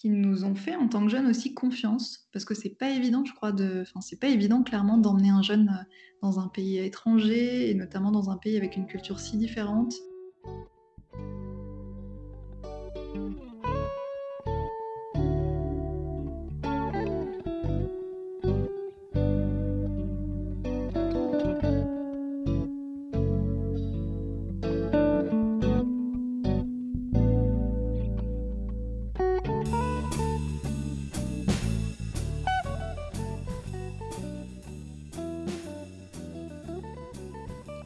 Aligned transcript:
qui 0.00 0.08
nous 0.08 0.44
ont 0.44 0.54
fait 0.54 0.76
en 0.76 0.88
tant 0.88 1.04
que 1.04 1.10
jeunes 1.10 1.26
aussi 1.26 1.52
confiance, 1.52 2.26
parce 2.32 2.46
que 2.46 2.54
c'est 2.54 2.70
pas 2.70 2.88
évident, 2.88 3.22
je 3.26 3.34
crois, 3.34 3.52
de, 3.52 3.82
enfin 3.82 4.00
c'est 4.00 4.18
pas 4.18 4.28
évident 4.28 4.62
clairement 4.62 4.96
d'emmener 4.96 5.28
un 5.28 5.42
jeune 5.42 5.68
euh, 5.68 5.84
dans 6.22 6.40
un 6.40 6.48
pays 6.48 6.78
étranger 6.78 7.70
et 7.70 7.74
notamment 7.74 8.10
dans 8.10 8.30
un 8.30 8.38
pays 8.38 8.56
avec 8.56 8.76
une 8.76 8.86
culture 8.86 9.20
si 9.20 9.36
différente. 9.36 9.92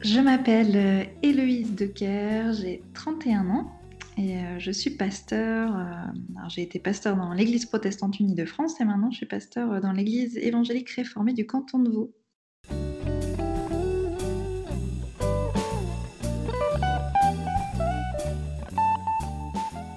Je 0.05 0.19
m'appelle 0.19 0.75
euh, 0.75 1.03
Héloïse 1.23 1.73
Decker, 1.73 2.53
j'ai 2.53 2.83
31 2.93 3.49
ans 3.49 3.71
et 4.19 4.37
euh, 4.37 4.59
je 4.59 4.69
suis 4.69 4.91
pasteur. 4.91 5.75
Euh, 5.75 6.45
j'ai 6.47 6.61
été 6.61 6.77
pasteur 6.77 7.17
dans 7.17 7.33
l'Église 7.33 7.65
protestante 7.65 8.19
unie 8.19 8.35
de 8.35 8.45
France 8.45 8.79
et 8.79 8.85
maintenant 8.85 9.09
je 9.09 9.17
suis 9.17 9.25
pasteur 9.25 9.81
dans 9.81 9.91
l'Église 9.91 10.37
évangélique 10.37 10.91
réformée 10.91 11.33
du 11.33 11.47
canton 11.47 11.79
de 11.79 11.89
Vaud. 11.89 12.13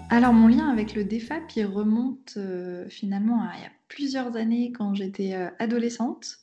Alors 0.08 0.32
mon 0.32 0.48
lien 0.48 0.70
avec 0.70 0.94
le 0.94 1.04
DFAP, 1.04 1.52
remonte 1.70 2.38
finalement 2.88 3.42
à 3.42 3.52
il 3.58 3.62
y 3.62 3.66
a 3.66 3.70
plusieurs 3.88 4.36
années 4.36 4.72
quand 4.72 4.94
j'étais 4.94 5.34
adolescente 5.58 6.38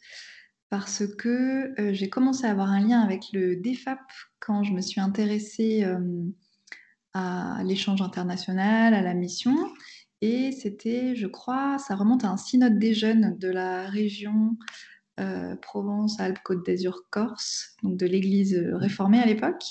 parce 0.77 1.07
que 1.07 1.73
euh, 1.79 1.93
j'ai 1.93 2.09
commencé 2.09 2.45
à 2.45 2.51
avoir 2.51 2.69
un 2.69 2.81
lien 2.81 2.99
avec 2.99 3.31
le 3.31 3.55
DFAP 3.55 3.97
quand 4.41 4.63
je 4.63 4.73
me 4.73 4.81
suis 4.81 4.99
intéressée 4.99 5.85
euh, 5.85 6.25
à 7.13 7.61
l'échange 7.63 8.01
international, 8.01 8.93
à 8.93 9.01
la 9.01 9.13
mission. 9.13 9.55
Et 10.19 10.51
c'était, 10.51 11.15
je 11.15 11.27
crois, 11.27 11.77
ça 11.77 11.95
remonte 11.95 12.25
à 12.25 12.29
un 12.29 12.35
synode 12.35 12.77
des 12.77 12.93
jeunes 12.93 13.37
de 13.39 13.47
la 13.47 13.87
région 13.87 14.57
euh, 15.21 15.55
Provence-Alpes-Côte 15.55 16.65
d'Azur-Corse, 16.65 17.77
donc 17.81 17.95
de 17.95 18.05
l'Église 18.05 18.61
réformée 18.73 19.21
à 19.21 19.25
l'époque. 19.25 19.63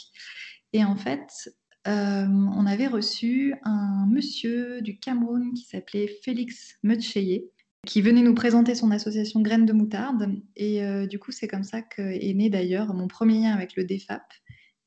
Et 0.72 0.86
en 0.86 0.96
fait, 0.96 1.50
on 1.84 2.64
avait 2.64 2.86
reçu 2.86 3.54
un 3.64 4.06
monsieur 4.06 4.80
du 4.80 4.98
Cameroun 4.98 5.52
qui 5.52 5.64
s'appelait 5.64 6.08
Félix 6.24 6.76
Mutcheye, 6.82 7.44
qui 7.84 8.02
venait 8.02 8.22
nous 8.22 8.34
présenter 8.34 8.74
son 8.74 8.90
association 8.90 9.40
Graines 9.40 9.66
de 9.66 9.72
Moutarde. 9.72 10.40
Et 10.56 10.82
euh, 10.84 11.06
du 11.06 11.18
coup, 11.18 11.32
c'est 11.32 11.48
comme 11.48 11.64
ça 11.64 11.82
qu'est 11.82 12.32
né 12.34 12.50
d'ailleurs 12.50 12.94
mon 12.94 13.08
premier 13.08 13.40
lien 13.40 13.52
avec 13.52 13.76
le 13.76 13.84
DFAP 13.84 14.22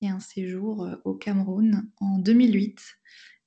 et 0.02 0.10
un 0.10 0.20
séjour 0.20 0.84
euh, 0.84 0.96
au 1.06 1.14
Cameroun 1.14 1.90
en 2.00 2.20
2008. 2.20 2.80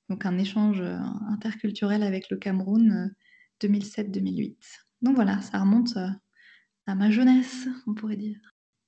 Donc 0.09 0.27
un 0.27 0.39
échange 0.39 0.81
euh, 0.81 0.99
interculturel 1.29 2.03
avec 2.03 2.31
le 2.31 2.37
Cameroun 2.37 3.15
2007-2008. 3.63 4.57
Donc 5.03 5.15
voilà, 5.15 5.41
ça 5.43 5.59
remonte 5.59 5.97
à 6.87 6.95
ma 6.95 7.11
jeunesse, 7.11 7.69
on 7.87 7.95
pourrait 7.95 8.17
dire. 8.17 8.39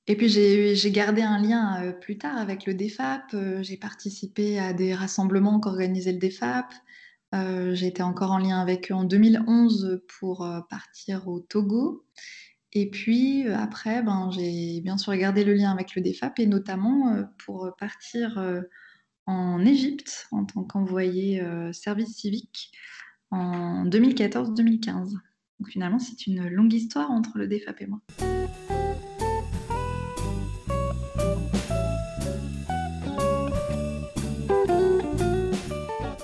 Et 0.08 0.16
puis 0.16 0.28
j'ai 0.28 0.90
gardé 0.90 1.22
un 1.22 1.40
lien 1.40 1.92
plus 2.00 2.18
tard 2.18 2.36
avec 2.36 2.66
le 2.66 2.74
DFAP. 2.74 3.36
J'ai 3.60 3.76
participé 3.76 4.58
à 4.58 4.72
des 4.72 4.94
rassemblements 4.94 5.60
qu'organisait 5.60 6.12
le 6.12 6.18
DFAP. 6.18 6.74
Euh, 7.34 7.74
été 7.74 8.02
encore 8.02 8.32
en 8.32 8.38
lien 8.38 8.60
avec 8.60 8.90
eux 8.90 8.94
en 8.94 9.04
2011 9.04 10.02
pour 10.18 10.44
euh, 10.44 10.60
partir 10.68 11.28
au 11.28 11.40
Togo. 11.40 12.04
Et 12.72 12.90
puis 12.90 13.48
euh, 13.48 13.56
après, 13.56 14.02
ben, 14.02 14.30
j'ai 14.30 14.80
bien 14.82 14.98
sûr 14.98 15.14
gardé 15.16 15.44
le 15.44 15.54
lien 15.54 15.70
avec 15.70 15.94
le 15.94 16.02
DFAP 16.02 16.40
et 16.40 16.46
notamment 16.46 17.16
pour 17.38 17.74
partir 17.78 18.42
en 19.26 19.64
Égypte 19.64 20.26
en 20.30 20.44
tant 20.44 20.64
qu'envoyé 20.64 21.42
service 21.72 22.16
civique 22.16 22.72
en 23.30 23.86
2014-2015. 23.86 25.12
Donc 25.12 25.68
finalement, 25.68 25.98
c'est 25.98 26.26
une 26.26 26.48
longue 26.48 26.72
histoire 26.72 27.10
entre 27.10 27.38
le 27.38 27.46
DFAP 27.46 27.82
et 27.82 27.86
moi. 27.86 28.00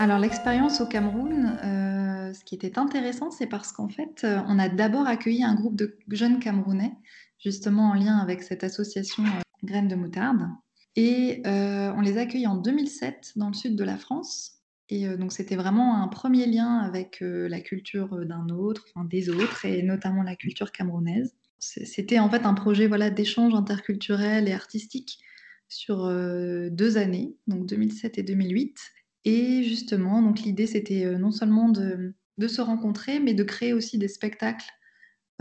Alors 0.00 0.20
l'expérience 0.20 0.80
au 0.80 0.86
Cameroun, 0.86 1.58
euh, 1.64 2.32
ce 2.32 2.44
qui 2.44 2.54
était 2.54 2.78
intéressant, 2.78 3.32
c'est 3.32 3.48
parce 3.48 3.72
qu'en 3.72 3.88
fait, 3.88 4.22
euh, 4.22 4.38
on 4.46 4.56
a 4.60 4.68
d'abord 4.68 5.08
accueilli 5.08 5.42
un 5.42 5.56
groupe 5.56 5.74
de 5.74 5.98
jeunes 6.08 6.38
Camerounais, 6.38 6.92
justement 7.40 7.90
en 7.90 7.94
lien 7.94 8.18
avec 8.18 8.44
cette 8.44 8.62
association 8.62 9.24
euh, 9.24 9.40
Graines 9.64 9.88
de 9.88 9.96
Moutarde. 9.96 10.46
Et 10.94 11.42
on 11.46 12.00
les 12.00 12.18
a 12.18 12.22
accueillis 12.22 12.48
en 12.48 12.56
2007 12.56 13.34
dans 13.36 13.48
le 13.48 13.54
sud 13.54 13.76
de 13.76 13.84
la 13.84 13.96
France. 13.96 14.62
Et 14.88 15.06
donc 15.16 15.32
c'était 15.32 15.54
vraiment 15.54 16.02
un 16.02 16.08
premier 16.08 16.46
lien 16.46 16.78
avec 16.78 17.18
la 17.20 17.60
culture 17.60 18.26
d'un 18.26 18.48
autre, 18.48 18.84
enfin 18.88 19.04
des 19.04 19.28
autres, 19.28 19.64
et 19.64 19.84
notamment 19.84 20.24
la 20.24 20.34
culture 20.34 20.72
camerounaise. 20.72 21.36
C'était 21.60 22.18
en 22.18 22.28
fait 22.28 22.44
un 22.44 22.54
projet 22.54 22.88
voilà, 22.88 23.10
d'échange 23.10 23.54
interculturel 23.54 24.48
et 24.48 24.52
artistique 24.52 25.20
sur 25.68 26.08
deux 26.08 26.96
années, 26.96 27.36
donc 27.46 27.66
2007 27.66 28.18
et 28.18 28.24
2008. 28.24 28.76
Et 29.24 29.62
justement, 29.64 30.22
donc 30.22 30.40
l'idée, 30.40 30.66
c'était 30.66 31.04
euh, 31.04 31.18
non 31.18 31.30
seulement 31.30 31.68
de, 31.68 32.14
se 32.46 32.60
rencontrer, 32.60 33.20
mais 33.20 33.34
de 33.34 33.42
créer 33.42 33.72
aussi 33.72 33.98
des 33.98 34.08
spectacles 34.08 34.70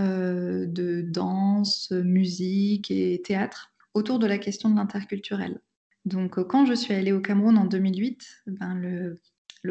euh, 0.01 0.65
de 0.65 1.01
danse, 1.01 1.91
musique 1.91 2.91
et 2.91 3.21
théâtre 3.23 3.73
autour 3.93 4.19
de 4.19 4.27
la 4.27 4.37
question 4.37 4.69
de 4.69 4.75
l'interculturel. 4.75 5.59
Donc, 6.05 6.37
euh, 6.37 6.43
quand 6.43 6.65
je 6.65 6.73
suis 6.73 6.93
allée 6.93 7.11
au 7.11 7.21
Cameroun 7.21 7.57
en 7.57 7.65
2008, 7.65 8.43
ben, 8.47 8.75
le, 8.75 9.15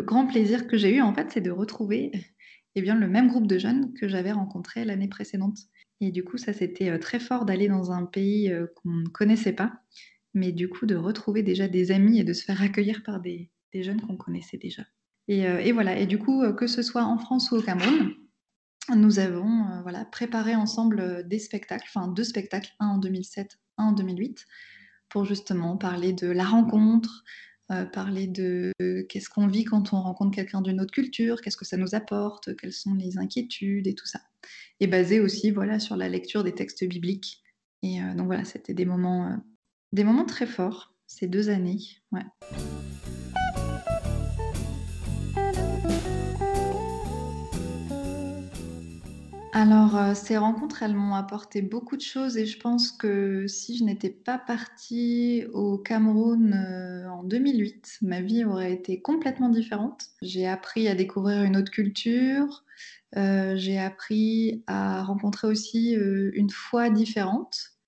grand 0.02 0.26
plaisir 0.26 0.66
que 0.66 0.76
j'ai 0.76 0.96
eu, 0.96 1.00
en 1.00 1.14
fait, 1.14 1.30
c'est 1.30 1.40
de 1.40 1.50
retrouver 1.50 2.12
eh 2.74 2.82
bien, 2.82 2.94
le 2.94 3.08
même 3.08 3.28
groupe 3.28 3.46
de 3.46 3.58
jeunes 3.58 3.92
que 3.94 4.08
j'avais 4.08 4.32
rencontré 4.32 4.84
l'année 4.84 5.08
précédente. 5.08 5.58
Et 6.00 6.12
du 6.12 6.24
coup, 6.24 6.36
ça, 6.36 6.52
c'était 6.52 6.98
très 6.98 7.18
fort 7.18 7.46
d'aller 7.46 7.68
dans 7.68 7.90
un 7.90 8.04
pays 8.04 8.52
qu'on 8.74 8.90
ne 8.90 9.08
connaissait 9.08 9.54
pas, 9.54 9.80
mais 10.34 10.52
du 10.52 10.68
coup, 10.68 10.84
de 10.84 10.94
retrouver 10.94 11.42
déjà 11.42 11.68
des 11.68 11.90
amis 11.90 12.20
et 12.20 12.24
de 12.24 12.34
se 12.34 12.44
faire 12.44 12.60
accueillir 12.60 13.02
par 13.02 13.20
des, 13.20 13.50
des 13.72 13.82
jeunes 13.82 14.00
qu'on 14.00 14.16
connaissait 14.16 14.58
déjà. 14.58 14.82
Euh, 15.30 15.58
et, 15.58 15.72
voilà, 15.72 15.98
et 15.98 16.06
du 16.06 16.18
coup, 16.18 16.42
euh, 16.42 16.52
que 16.52 16.66
ce 16.66 16.82
soit 16.82 17.04
en 17.04 17.18
France 17.18 17.50
ou 17.50 17.56
au 17.56 17.62
Cameroun, 17.62 18.14
nous 18.94 19.18
avons 19.18 19.66
euh, 19.66 19.82
voilà, 19.82 20.04
préparé 20.04 20.54
ensemble 20.54 21.26
des 21.26 21.38
spectacles, 21.38 21.86
enfin 21.88 22.08
deux 22.08 22.24
spectacles, 22.24 22.72
un 22.78 22.88
en 22.88 22.98
2007, 22.98 23.58
un 23.78 23.86
en 23.86 23.92
2008, 23.92 24.46
pour 25.08 25.24
justement 25.24 25.76
parler 25.76 26.12
de 26.12 26.28
la 26.28 26.44
rencontre, 26.44 27.24
parler 27.92 28.28
de 28.28 28.72
qu'est-ce 29.08 29.28
qu'on 29.28 29.48
vit 29.48 29.64
quand 29.64 29.92
on 29.92 30.00
rencontre 30.00 30.36
quelqu'un 30.36 30.62
d'une 30.62 30.80
autre 30.80 30.92
culture, 30.92 31.40
qu'est-ce 31.40 31.56
que 31.56 31.64
ça 31.64 31.76
nous 31.76 31.96
apporte, 31.96 32.56
quelles 32.56 32.72
sont 32.72 32.94
les 32.94 33.18
inquiétudes 33.18 33.88
et 33.88 33.94
tout 33.94 34.06
ça. 34.06 34.20
Et 34.78 34.86
basé 34.86 35.18
aussi 35.18 35.50
voilà, 35.50 35.80
sur 35.80 35.96
la 35.96 36.08
lecture 36.08 36.44
des 36.44 36.54
textes 36.54 36.84
bibliques. 36.84 37.42
Et 37.82 38.00
donc 38.16 38.26
voilà, 38.26 38.44
c'était 38.44 38.74
des 38.74 38.84
moments, 38.84 39.36
des 39.92 40.04
moments 40.04 40.24
très 40.24 40.46
forts 40.46 40.94
ces 41.08 41.26
deux 41.26 41.48
années. 41.48 41.80
Alors, 49.58 49.96
euh, 49.96 50.12
ces 50.12 50.36
rencontres, 50.36 50.82
elles 50.82 50.94
m'ont 50.94 51.14
apporté 51.14 51.62
beaucoup 51.62 51.96
de 51.96 52.02
choses 52.02 52.36
et 52.36 52.44
je 52.44 52.58
pense 52.60 52.92
que 52.92 53.46
si 53.46 53.78
je 53.78 53.84
n'étais 53.84 54.10
pas 54.10 54.36
partie 54.36 55.44
au 55.54 55.78
Cameroun 55.78 56.52
euh, 56.52 57.08
en 57.08 57.24
2008, 57.24 58.00
ma 58.02 58.20
vie 58.20 58.44
aurait 58.44 58.74
été 58.74 59.00
complètement 59.00 59.48
différente. 59.48 60.08
J'ai 60.20 60.46
appris 60.46 60.88
à 60.88 60.94
découvrir 60.94 61.42
une 61.42 61.56
autre 61.56 61.70
culture, 61.70 62.64
euh, 63.16 63.56
j'ai 63.56 63.78
appris 63.78 64.62
à 64.66 65.02
rencontrer 65.02 65.48
aussi 65.48 65.92
une 65.94 66.50
foi 66.50 66.90
différente, 66.90 67.78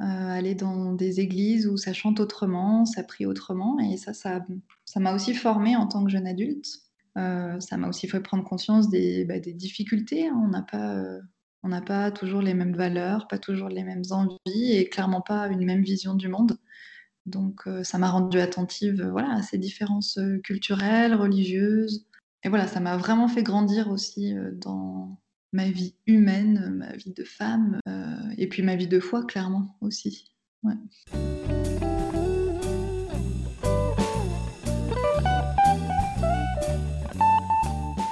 aller 0.00 0.54
dans 0.54 0.92
des 0.92 1.20
églises 1.20 1.66
où 1.66 1.78
ça 1.78 1.94
chante 1.94 2.20
autrement, 2.20 2.84
ça 2.84 3.02
prie 3.02 3.24
autrement 3.24 3.78
et 3.80 3.96
ça, 3.96 4.12
ça 4.12 5.00
m'a 5.00 5.14
aussi 5.14 5.32
formée 5.32 5.76
en 5.76 5.86
tant 5.86 6.04
que 6.04 6.10
jeune 6.10 6.26
adulte. 6.26 6.85
Euh, 7.16 7.58
ça 7.60 7.76
m'a 7.76 7.88
aussi 7.88 8.08
fait 8.08 8.20
prendre 8.20 8.44
conscience 8.44 8.88
des, 8.88 9.24
bah, 9.24 9.38
difficultés. 9.38 10.28
Hein. 10.28 10.40
On 10.44 10.48
n'a 10.48 10.62
pas, 10.62 10.96
euh, 10.96 11.80
pas 11.86 12.10
toujours 12.10 12.42
les 12.42 12.54
mêmes 12.54 12.76
valeurs, 12.76 13.26
pas 13.28 13.38
toujours 13.38 13.68
les 13.68 13.84
mêmes 13.84 14.04
envies 14.10 14.72
et 14.72 14.88
clairement 14.88 15.22
pas 15.22 15.48
une 15.48 15.64
même 15.64 15.82
vision 15.82 16.14
du 16.14 16.28
monde. 16.28 16.58
Donc 17.24 17.62
euh, 17.66 17.82
ça 17.82 17.98
m'a 17.98 18.10
rendue 18.10 18.38
attentive 18.38 19.02
voilà, 19.10 19.32
à 19.32 19.42
ces 19.42 19.58
différences 19.58 20.18
culturelles, 20.44 21.14
religieuses. 21.14 22.06
Et 22.44 22.48
voilà, 22.48 22.66
ça 22.66 22.80
m'a 22.80 22.96
vraiment 22.96 23.28
fait 23.28 23.42
grandir 23.42 23.90
aussi 23.90 24.34
dans 24.52 25.20
ma 25.52 25.68
vie 25.68 25.96
humaine, 26.06 26.70
ma 26.76 26.92
vie 26.92 27.12
de 27.12 27.24
femme, 27.24 27.80
et 28.36 28.46
puis 28.48 28.62
ma 28.62 28.76
vie 28.76 28.86
de 28.86 29.00
foi, 29.00 29.24
clairement 29.24 29.76
aussi. 29.80 30.32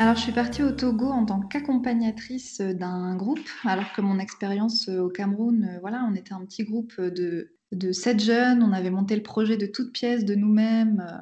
Alors, 0.05 0.17
je 0.17 0.21
suis 0.21 0.33
partie 0.33 0.63
au 0.63 0.71
Togo 0.71 1.07
en 1.07 1.25
tant 1.25 1.41
qu'accompagnatrice 1.41 2.61
d'un 2.61 3.17
groupe, 3.17 3.49
alors 3.65 3.91
que 3.95 4.03
mon 4.03 4.19
expérience 4.19 4.91
au 4.91 5.09
Cameroun, 5.09 5.79
voilà, 5.81 6.07
on 6.07 6.15
était 6.15 6.35
un 6.35 6.45
petit 6.45 6.63
groupe 6.63 7.01
de 7.01 7.57
de 7.73 7.91
sept 7.91 8.21
jeunes. 8.21 8.63
On 8.63 8.75
avait 8.75 8.91
monté 8.91 9.17
le 9.17 9.23
projet 9.23 9.57
de 9.57 9.65
toutes 9.65 9.95
pièces 9.95 10.27
de 10.27 10.35
nous-mêmes. 10.35 11.03
Euh, 11.11 11.17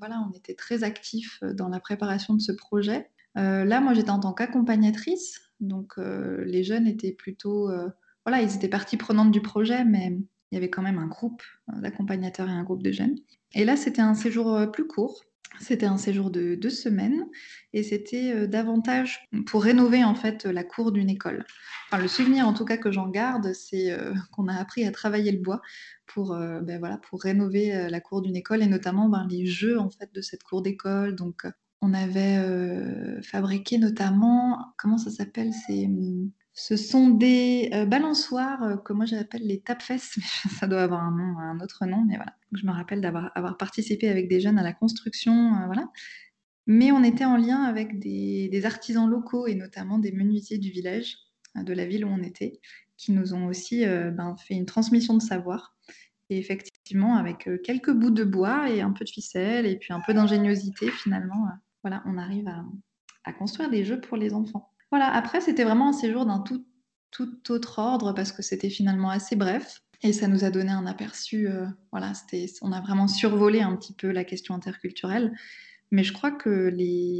voilà, 0.00 0.22
on 0.28 0.36
était 0.36 0.52
très 0.52 0.84
actifs 0.84 1.42
dans 1.54 1.70
la 1.70 1.80
préparation 1.80 2.34
de 2.34 2.42
ce 2.42 2.52
projet. 2.52 3.08
Euh, 3.38 3.64
là, 3.64 3.80
moi, 3.80 3.94
j'étais 3.94 4.10
en 4.10 4.20
tant 4.20 4.34
qu'accompagnatrice. 4.34 5.40
Donc, 5.60 5.94
euh, 5.96 6.44
les 6.44 6.62
jeunes 6.62 6.86
étaient 6.86 7.12
plutôt. 7.12 7.70
voilà, 8.26 8.42
ils 8.42 8.54
étaient 8.54 8.68
partie 8.68 8.98
prenante 8.98 9.30
du 9.30 9.40
projet, 9.40 9.82
mais 9.82 10.14
il 10.50 10.54
y 10.54 10.58
avait 10.58 10.68
quand 10.68 10.82
même 10.82 10.98
un 10.98 11.06
groupe 11.06 11.42
d'accompagnateurs 11.68 12.50
et 12.50 12.52
un 12.52 12.64
groupe 12.64 12.82
de 12.82 12.92
jeunes. 12.92 13.16
Et 13.54 13.64
là, 13.64 13.76
c'était 13.76 14.02
un 14.02 14.12
séjour 14.12 14.70
plus 14.70 14.86
court. 14.86 15.22
C'était 15.58 15.86
un 15.86 15.98
séjour 15.98 16.30
de 16.30 16.54
deux 16.54 16.70
semaines 16.70 17.26
et 17.72 17.82
c'était 17.82 18.32
euh, 18.32 18.46
davantage 18.46 19.28
pour 19.46 19.64
rénover 19.64 20.04
en 20.04 20.14
fait 20.14 20.44
la 20.44 20.62
cour 20.62 20.92
d'une 20.92 21.10
école. 21.10 21.44
Enfin, 21.88 22.00
le 22.00 22.08
souvenir 22.08 22.46
en 22.46 22.54
tout 22.54 22.64
cas 22.64 22.76
que 22.76 22.92
j'en 22.92 23.08
garde, 23.08 23.52
c'est 23.52 23.90
euh, 23.90 24.14
qu'on 24.32 24.46
a 24.46 24.54
appris 24.54 24.86
à 24.86 24.92
travailler 24.92 25.32
le 25.32 25.40
bois 25.40 25.60
pour, 26.06 26.32
euh, 26.32 26.60
ben 26.60 26.80
rénover 27.12 27.88
la 27.90 28.00
cour 28.00 28.22
d'une 28.22 28.36
école 28.36 28.62
et 28.62 28.66
notamment 28.66 29.08
ben, 29.08 29.26
les 29.28 29.46
jeux 29.46 29.78
en 29.78 29.90
fait 29.90 30.12
de 30.14 30.20
cette 30.20 30.44
cour 30.44 30.62
d'école. 30.62 31.16
Donc 31.16 31.42
on 31.82 31.94
avait 31.94 33.22
fabriqué 33.22 33.78
notamment, 33.78 34.72
comment 34.76 34.98
ça 34.98 35.10
s'appelle 35.10 35.50
hum, 35.68 36.30
ce 36.60 36.76
sont 36.76 37.08
des 37.08 37.70
euh, 37.72 37.86
balançoires 37.86 38.62
euh, 38.62 38.76
que 38.76 38.92
moi 38.92 39.06
j'appelle 39.06 39.46
les 39.46 39.60
tape-fesses, 39.60 40.18
ça 40.58 40.66
doit 40.66 40.82
avoir 40.82 41.02
un 41.02 41.10
nom, 41.10 41.38
un 41.38 41.58
autre 41.60 41.86
nom, 41.86 42.04
mais 42.04 42.16
voilà. 42.16 42.34
je 42.52 42.66
me 42.66 42.72
rappelle 42.72 43.00
d'avoir 43.00 43.32
avoir 43.34 43.56
participé 43.56 44.10
avec 44.10 44.28
des 44.28 44.40
jeunes 44.40 44.58
à 44.58 44.62
la 44.62 44.74
construction, 44.74 45.54
euh, 45.54 45.66
voilà. 45.66 45.88
Mais 46.66 46.92
on 46.92 47.02
était 47.02 47.24
en 47.24 47.38
lien 47.38 47.62
avec 47.62 47.98
des, 47.98 48.62
artisans 48.64 49.08
locaux 49.08 49.46
et 49.46 49.54
notamment 49.54 49.98
des 49.98 50.12
menuisiers 50.12 50.58
du 50.58 50.70
village, 50.70 51.16
de 51.56 51.72
la 51.72 51.86
ville 51.86 52.04
où 52.04 52.08
on 52.08 52.22
était, 52.22 52.60
qui 52.96 53.12
nous 53.12 53.34
ont 53.34 53.46
aussi 53.46 53.84
ben, 53.84 54.36
fait 54.36 54.54
une 54.54 54.66
transmission 54.66 55.14
de 55.14 55.22
savoir. 55.22 55.74
Et 56.28 56.38
effectivement, 56.38 57.16
avec 57.16 57.48
quelques 57.64 57.90
bouts 57.90 58.12
de 58.12 58.22
bois 58.22 58.70
et 58.70 58.82
un 58.82 58.92
peu 58.92 59.04
de 59.04 59.10
ficelle 59.10 59.66
et 59.66 59.78
puis 59.78 59.92
un 59.92 60.00
peu 60.06 60.14
d'ingéniosité, 60.14 60.90
finalement, 60.90 61.48
voilà, 61.82 62.04
on 62.06 62.18
arrive 62.18 62.48
à 63.24 63.32
construire 63.32 63.70
des 63.70 63.84
jeux 63.84 64.00
pour 64.00 64.16
les 64.16 64.32
enfants. 64.32 64.69
Voilà, 64.90 65.12
après, 65.12 65.40
c'était 65.40 65.64
vraiment 65.64 65.88
un 65.88 65.92
séjour 65.92 66.26
d'un 66.26 66.40
tout, 66.40 66.64
autre 67.48 67.78
ordre 67.78 68.12
parce 68.12 68.32
que 68.32 68.42
c'était 68.42 68.70
finalement 68.70 69.10
assez 69.10 69.36
bref. 69.36 69.82
Et 70.02 70.12
ça 70.12 70.28
nous 70.28 70.44
a 70.44 70.50
donné 70.50 70.70
un 70.70 70.86
aperçu, 70.86 71.46
euh, 71.48 71.66
voilà, 71.92 72.12
on 72.62 72.72
a 72.72 72.80
vraiment 72.80 73.06
survolé 73.06 73.60
un 73.60 73.76
petit 73.76 73.92
peu 73.92 74.10
la 74.10 74.24
question 74.24 74.54
interculturelle. 74.54 75.36
Mais 75.90 76.04
je 76.04 76.12
crois 76.12 76.30
que 76.30 76.70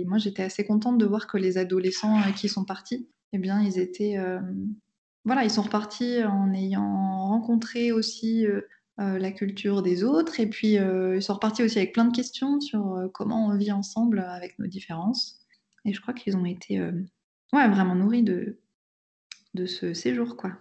moi 0.07 0.19
j'étais 0.19 0.45
assez 0.45 0.65
contente 0.65 0.97
de 0.97 1.05
voir 1.05 1.27
que 1.27 1.37
les 1.37 1.59
adolescents 1.59 2.19
euh, 2.21 2.33
qui 2.33 2.49
sont 2.49 2.65
partis, 2.65 3.09
eh 3.33 3.39
bien 3.39 3.61
ils 3.61 3.79
étaient, 3.79 4.17
euh, 4.17 4.41
voilà, 5.25 5.45
ils 5.45 5.51
sont 5.51 5.63
repartis 5.63 6.25
en 6.25 6.55
ayant 6.55 7.27
rencontré 7.29 7.93
aussi 7.93 8.47
la 8.97 9.33
culture 9.33 9.83
des 9.83 10.05
autres, 10.05 10.41
et 10.41 10.47
puis 10.47 10.75
ils 10.75 11.23
sont 11.23 11.35
repartis 11.35 11.63
aussi 11.63 11.79
avec 11.79 11.93
plein 11.93 12.05
de 12.05 12.15
questions 12.15 12.61
sur 12.61 13.09
comment 13.15 13.47
on 13.47 13.57
vit 13.57 13.73
ensemble 13.73 14.21
avec 14.21 14.59
nos 14.59 14.67
différences. 14.67 15.47
Et 15.85 15.95
je 15.95 16.01
crois 16.01 16.13
qu'ils 16.13 16.37
ont 16.37 16.45
été 16.45 16.81
ouais, 17.53 17.69
vraiment 17.69 17.95
nourri 17.95 18.23
de, 18.23 18.59
de 19.55 19.67
ce 19.67 19.95
séjour, 19.95 20.37
quoi. 20.37 20.53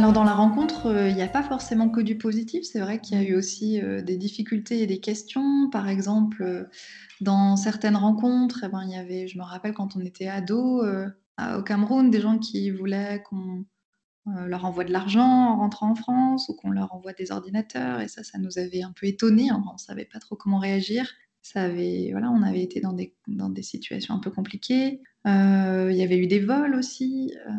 Alors 0.00 0.14
dans 0.14 0.24
la 0.24 0.32
rencontre, 0.32 0.86
euh, 0.86 1.08
il 1.10 1.14
n'y 1.14 1.22
a 1.22 1.28
pas 1.28 1.42
forcément 1.42 1.90
que 1.90 2.00
du 2.00 2.16
positif. 2.16 2.64
C'est 2.64 2.80
vrai 2.80 3.00
qu'il 3.00 3.18
y 3.18 3.20
a 3.20 3.28
eu 3.28 3.34
aussi 3.34 3.82
euh, 3.82 4.00
des 4.00 4.16
difficultés 4.16 4.80
et 4.80 4.86
des 4.86 4.98
questions. 4.98 5.68
Par 5.70 5.88
exemple, 5.88 6.42
euh, 6.42 6.64
dans 7.20 7.56
certaines 7.56 7.96
rencontres, 7.96 8.64
eh 8.64 8.68
ben, 8.68 8.82
il 8.84 8.92
y 8.92 8.96
avait, 8.96 9.28
je 9.28 9.36
me 9.36 9.42
rappelle 9.42 9.74
quand 9.74 9.96
on 9.96 10.00
était 10.00 10.28
ado 10.28 10.82
au 10.82 11.62
Cameroun, 11.62 12.10
des 12.10 12.20
gens 12.20 12.38
qui 12.38 12.70
voulaient 12.70 13.22
qu'on 13.28 13.64
leur 14.46 14.64
envoie 14.64 14.84
de 14.84 14.92
l'argent 14.92 15.52
en 15.52 15.56
rentrant 15.56 15.90
en 15.90 15.94
France 15.94 16.48
ou 16.48 16.54
qu'on 16.54 16.70
leur 16.70 16.94
envoie 16.94 17.12
des 17.12 17.32
ordinateurs. 17.32 18.00
Et 18.00 18.08
ça, 18.08 18.22
ça 18.22 18.38
nous 18.38 18.58
avait 18.58 18.82
un 18.82 18.92
peu 18.92 19.06
étonnés. 19.06 19.50
On 19.52 19.72
ne 19.72 19.78
savait 19.78 20.04
pas 20.04 20.18
trop 20.18 20.36
comment 20.36 20.58
réagir. 20.58 21.10
Ça 21.42 21.62
avait, 21.62 22.08
voilà, 22.12 22.30
on 22.30 22.42
avait 22.42 22.62
été 22.62 22.80
dans 22.80 22.92
des, 22.92 23.14
dans 23.26 23.48
des 23.48 23.62
situations 23.62 24.14
un 24.14 24.18
peu 24.18 24.30
compliquées. 24.30 25.00
Euh, 25.26 25.88
il 25.90 25.96
y 25.96 26.02
avait 26.02 26.18
eu 26.18 26.26
des 26.26 26.40
vols 26.40 26.74
aussi. 26.74 27.34
Euh, 27.46 27.50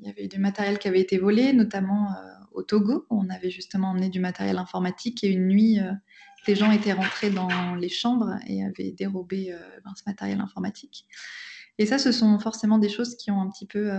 il 0.00 0.06
y 0.06 0.10
avait 0.10 0.24
eu 0.24 0.28
du 0.28 0.38
matériel 0.38 0.78
qui 0.78 0.88
avait 0.88 1.00
été 1.00 1.18
volé, 1.18 1.52
notamment 1.52 2.08
au 2.52 2.62
Togo. 2.62 3.06
On 3.10 3.28
avait 3.28 3.50
justement 3.50 3.88
emmené 3.88 4.08
du 4.08 4.20
matériel 4.20 4.58
informatique 4.58 5.24
et 5.24 5.28
une 5.28 5.48
nuit, 5.48 5.78
les 6.46 6.54
gens 6.54 6.70
étaient 6.70 6.92
rentrés 6.92 7.30
dans 7.30 7.74
les 7.74 7.88
chambres 7.88 8.36
et 8.46 8.64
avaient 8.64 8.92
dérobé 8.92 9.52
ben, 9.84 9.92
ce 9.96 10.02
matériel 10.06 10.40
informatique. 10.40 11.06
Et 11.78 11.86
ça, 11.86 11.98
ce 11.98 12.12
sont 12.12 12.38
forcément 12.38 12.78
des 12.78 12.88
choses 12.88 13.16
qui 13.16 13.32
ont 13.32 13.40
un 13.40 13.50
petit 13.50 13.66
peu 13.66 13.90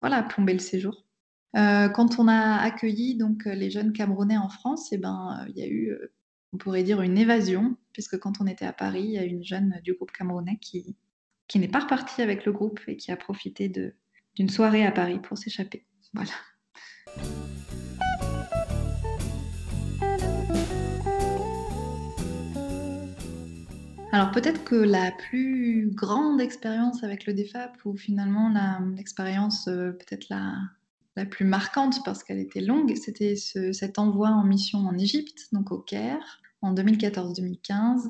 voilà, 0.00 0.22
plomber 0.22 0.52
le 0.52 0.58
séjour. 0.58 1.06
Euh, 1.56 1.88
quand 1.88 2.18
on 2.18 2.28
a 2.28 2.56
accueilli 2.56 3.16
donc 3.16 3.44
les 3.46 3.70
jeunes 3.70 3.92
Camerounais 3.92 4.36
en 4.36 4.48
France, 4.48 4.92
eh 4.92 4.98
ben, 4.98 5.46
il 5.48 5.56
y 5.56 5.62
a 5.62 5.66
eu, 5.66 5.90
euh, 5.90 6.12
on 6.52 6.58
pourrait 6.58 6.82
dire, 6.82 7.00
une 7.00 7.16
évasion, 7.16 7.76
puisque 7.92 8.18
quand 8.18 8.40
on 8.40 8.46
était 8.46 8.66
à 8.66 8.72
Paris, 8.72 9.04
il 9.04 9.12
y 9.12 9.18
a 9.18 9.24
une 9.24 9.44
jeune 9.44 9.80
du 9.82 9.94
groupe 9.94 10.12
camerounais 10.12 10.58
qui, 10.60 10.96
qui 11.48 11.58
n'est 11.58 11.68
pas 11.68 11.80
repartie 11.80 12.22
avec 12.22 12.44
le 12.44 12.52
groupe 12.52 12.80
et 12.88 12.96
qui 12.96 13.10
a 13.10 13.16
profité 13.16 13.72
d'une 14.34 14.48
soirée 14.50 14.84
à 14.84 14.92
Paris 14.92 15.18
pour 15.18 15.38
s'échapper. 15.38 15.86
Voilà. 16.12 16.32
Alors 24.16 24.30
peut-être 24.30 24.64
que 24.64 24.76
la 24.76 25.12
plus 25.12 25.90
grande 25.92 26.40
expérience 26.40 27.04
avec 27.04 27.26
le 27.26 27.34
DEFAP, 27.34 27.76
ou 27.84 27.98
finalement 27.98 28.50
l'expérience 28.96 29.68
euh, 29.68 29.90
peut-être 29.90 30.30
la, 30.30 30.54
la 31.16 31.26
plus 31.26 31.44
marquante 31.44 32.02
parce 32.02 32.24
qu'elle 32.24 32.38
était 32.38 32.62
longue, 32.62 32.96
c'était 32.96 33.36
cet 33.36 33.98
envoi 33.98 34.30
en 34.30 34.42
mission 34.42 34.78
en 34.78 34.96
Égypte, 34.96 35.48
donc 35.52 35.70
au 35.70 35.76
Caire, 35.76 36.40
en 36.62 36.72
2014-2015. 36.72 38.06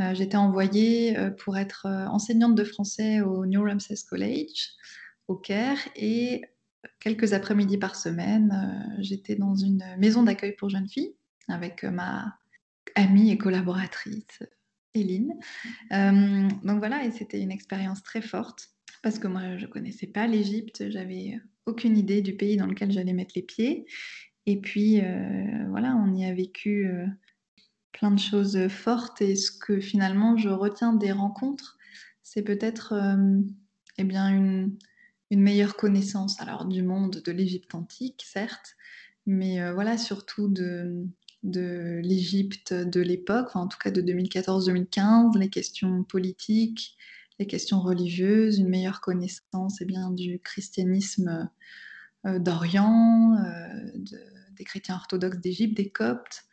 Euh, 0.00 0.14
j'étais 0.16 0.36
envoyée 0.36 1.16
euh, 1.16 1.30
pour 1.30 1.56
être 1.56 1.86
enseignante 1.86 2.56
de 2.56 2.64
français 2.64 3.20
au 3.20 3.46
New 3.46 3.62
Ramses 3.62 4.02
College 4.02 4.70
au 5.28 5.36
Caire 5.36 5.78
et 5.94 6.42
quelques 6.98 7.34
après-midi 7.34 7.78
par 7.78 7.94
semaine, 7.94 8.96
j'étais 8.98 9.36
dans 9.36 9.54
une 9.54 9.84
maison 9.96 10.24
d'accueil 10.24 10.56
pour 10.56 10.70
jeunes 10.70 10.88
filles 10.88 11.14
avec 11.46 11.84
ma 11.84 12.36
amie 12.96 13.30
et 13.30 13.38
collaboratrice 13.38 14.42
Euh, 15.92 16.48
donc 16.64 16.78
voilà, 16.78 17.04
et 17.04 17.10
c'était 17.10 17.40
une 17.40 17.50
expérience 17.50 18.02
très 18.02 18.22
forte 18.22 18.70
parce 19.02 19.18
que 19.18 19.28
moi, 19.28 19.56
je 19.56 19.66
ne 19.66 19.70
connaissais 19.70 20.06
pas 20.06 20.26
l'Égypte, 20.26 20.90
j'avais 20.90 21.38
aucune 21.66 21.96
idée 21.96 22.22
du 22.22 22.34
pays 22.34 22.56
dans 22.56 22.66
lequel 22.66 22.90
j'allais 22.90 23.12
mettre 23.12 23.32
les 23.36 23.42
pieds. 23.42 23.86
Et 24.46 24.60
puis, 24.60 25.00
euh, 25.00 25.66
voilà, 25.68 25.94
on 25.96 26.14
y 26.14 26.24
a 26.24 26.32
vécu 26.32 26.88
euh, 26.88 27.06
plein 27.92 28.10
de 28.10 28.18
choses 28.18 28.68
fortes. 28.68 29.20
Et 29.20 29.36
ce 29.36 29.50
que 29.50 29.80
finalement 29.80 30.36
je 30.36 30.48
retiens 30.48 30.92
des 30.92 31.12
rencontres, 31.12 31.76
c'est 32.22 32.42
peut-être 32.42 32.94
eh 33.98 34.04
bien 34.04 34.28
une, 34.28 34.76
une, 35.30 35.40
meilleure 35.40 35.76
connaissance 35.76 36.40
alors 36.40 36.64
du 36.64 36.82
monde 36.82 37.22
de 37.24 37.32
l'Égypte 37.32 37.74
antique, 37.74 38.24
certes, 38.26 38.74
mais 39.26 39.72
voilà, 39.72 39.96
surtout 39.96 40.48
de, 40.48 41.06
de 41.46 42.00
l'Égypte 42.02 42.74
de 42.74 43.00
l'époque, 43.00 43.54
en 43.54 43.68
tout 43.68 43.78
cas 43.78 43.90
de 43.90 44.02
2014-2015, 44.02 45.38
les 45.38 45.48
questions 45.48 46.02
politiques, 46.04 46.96
les 47.38 47.46
questions 47.46 47.80
religieuses, 47.80 48.58
une 48.58 48.68
meilleure 48.68 49.00
connaissance 49.00 49.80
eh 49.80 49.84
bien, 49.84 50.10
du 50.10 50.40
christianisme 50.40 51.48
euh, 52.26 52.38
d'Orient, 52.38 53.36
euh, 53.38 53.90
des 54.52 54.64
chrétiens 54.64 54.96
orthodoxes 54.96 55.38
d'Égypte, 55.38 55.76
des 55.76 55.90
coptes, 55.90 56.44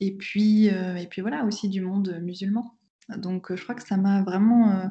et 0.00 0.16
puis, 0.16 0.70
euh, 0.70 0.96
et 0.96 1.06
puis 1.06 1.20
voilà 1.20 1.44
aussi 1.44 1.68
du 1.68 1.80
monde 1.80 2.18
musulman. 2.22 2.78
Donc 3.18 3.54
je 3.54 3.62
crois 3.62 3.74
que 3.74 3.86
ça 3.86 3.96
m'a 3.96 4.22
vraiment 4.22 4.90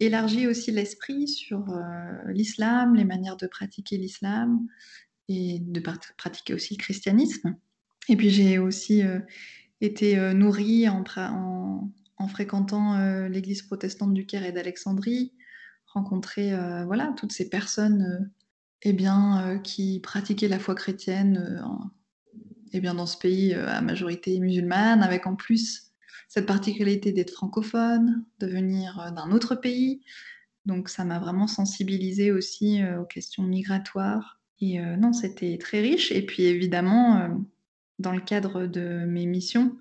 élargi 0.00 0.48
aussi 0.48 0.72
l'esprit 0.72 1.28
sur 1.28 1.66
l'islam, 2.26 2.96
les 2.96 3.04
manières 3.04 3.36
de 3.36 3.46
pratiquer 3.46 3.98
l'islam 3.98 4.66
et 5.28 5.60
de 5.60 5.80
pratiquer 6.16 6.54
aussi 6.54 6.74
le 6.74 6.78
christianisme. 6.78 7.54
Et 8.10 8.16
puis 8.16 8.30
j'ai 8.30 8.58
aussi 8.58 9.02
euh, 9.02 9.20
été 9.80 10.18
euh, 10.18 10.34
nourrie 10.34 10.88
en, 10.88 11.04
en, 12.18 12.28
fréquentant 12.28 12.96
euh, 12.96 13.28
l'église 13.28 13.62
protestante 13.62 14.12
du 14.12 14.26
Caire 14.26 14.44
et 14.44 14.50
d'Alexandrie, 14.50 15.32
rencontrer 15.86 16.52
voilà, 16.86 17.14
toutes 17.16 17.32
ces 17.32 17.48
personnes 17.48 18.30
eh 18.82 18.92
bien, 18.92 19.60
qui 19.64 19.98
pratiquaient 20.00 20.46
la 20.46 20.60
foi 20.60 20.76
chrétienne 20.76 21.60
eh 22.72 22.80
bien, 22.80 22.94
dans 22.94 23.06
ce 23.06 23.18
pays 23.18 23.54
à 23.54 23.80
majorité 23.80 24.38
musulmane, 24.38 25.02
avec 25.02 25.26
en 25.26 25.34
plus 25.34 25.90
cette 26.28 26.46
particularité 26.46 27.10
d'être 27.10 27.32
francophone, 27.32 28.24
de 28.38 28.46
venir 28.46 29.12
d'un 29.16 29.32
autre 29.32 29.56
pays. 29.56 30.00
Donc 30.64 30.88
ça 30.88 31.04
m'a 31.04 31.18
vraiment 31.18 31.48
sensibilisée 31.48 32.30
aussi 32.30 32.80
aux 33.00 33.06
questions 33.06 33.42
migratoires. 33.42 34.40
Et 34.60 34.78
non, 34.78 35.12
c'était 35.12 35.58
très 35.58 35.80
riche. 35.80 36.12
Et 36.12 36.24
puis 36.24 36.44
évidemment, 36.44 37.36
dans 38.00 38.12
le 38.12 38.20
cadre 38.20 38.66
de 38.66 39.04
mes 39.06 39.26
missions, 39.26 39.76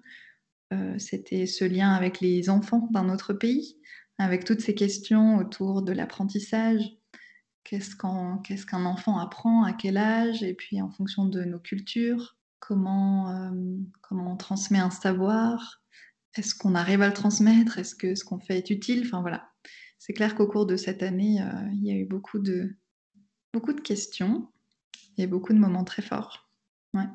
c'était 0.98 1.48
ce 1.48 1.66
lien 1.66 1.94
avec 1.94 2.20
les 2.20 2.50
enfants 2.50 2.88
d'un 2.92 3.10
autre 3.10 3.34
pays, 3.34 3.78
avec 4.20 4.46
toutes 4.46 4.62
ces 4.62 4.76
questions 4.76 5.38
autour 5.38 5.82
de 5.82 5.92
l'apprentissage. 5.92 6.84
Qu'est-ce 7.64 7.96
qu'un 7.96 8.86
enfant 8.86 9.18
apprend, 9.18 9.64
à 9.64 9.74
quel 9.74 9.98
âge, 9.98 10.44
et 10.44 10.54
puis 10.54 10.82
en 10.82 10.90
fonction 10.90 11.26
de 11.26 11.44
nos 11.44 11.60
cultures, 11.60 12.38
comment, 12.60 13.52
comment 14.02 14.34
on 14.34 14.38
transmet 14.38 14.80
un 14.80 14.92
savoir, 14.92 15.82
est-ce 16.36 16.54
qu'on 16.54 16.76
arrive 16.76 17.02
à 17.02 17.08
le 17.08 17.14
transmettre, 17.14 17.80
est-ce 17.80 17.96
que 17.96 18.16
ce 18.16 18.24
qu'on 18.24 18.40
fait 18.40 18.58
est 18.58 18.70
utile, 18.70 19.04
enfin 19.06 19.22
voilà. 19.22 19.50
C'est 19.98 20.14
clair 20.14 20.36
qu'au 20.36 20.48
cours 20.48 20.66
de 20.66 20.78
cette 20.78 21.04
année, 21.04 21.44
il 21.74 21.86
y 21.86 21.92
a 21.92 21.96
eu 21.96 22.06
beaucoup 22.06 22.40
de, 22.40 22.76
beaucoup 23.54 23.74
de 23.74 23.82
questions 23.82 24.48
et 25.18 25.28
beaucoup 25.28 25.54
de 25.54 25.60
moments 25.60 25.84
très 25.84 26.02
forts. 26.02 26.50
Ouais. 26.94 27.08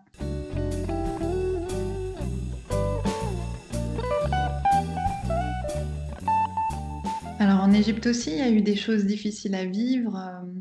Alors 7.45 7.61
en 7.61 7.75
Égypte 7.75 8.07
aussi, 8.07 8.31
il 8.31 8.39
y 8.39 8.41
a 8.41 8.51
eu 8.51 8.63
des 8.63 8.75
choses 8.75 9.05
difficiles 9.05 9.55
à 9.55 9.67
vivre. 9.67 10.17
Euh, 10.17 10.61